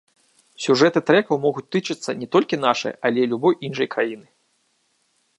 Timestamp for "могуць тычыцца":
1.43-2.15